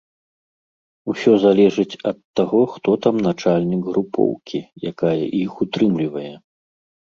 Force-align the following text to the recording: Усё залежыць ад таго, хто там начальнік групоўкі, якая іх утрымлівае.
Усё 1.13 1.31
залежыць 1.43 1.99
ад 2.13 2.17
таго, 2.41 2.61
хто 2.77 2.89
там 3.05 3.15
начальнік 3.27 3.83
групоўкі, 3.93 4.59
якая 4.93 5.15
іх 5.45 5.51
утрымлівае. 5.67 6.29